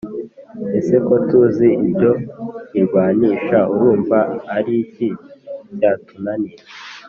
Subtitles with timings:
[0.79, 2.11] ese ko tuzi ibyo
[2.79, 4.19] irwanisha ,urumva
[4.57, 5.07] ariki
[5.77, 6.63] cyatunanira